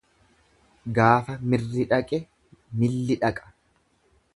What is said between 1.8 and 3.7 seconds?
dhaqe milli dhaqa.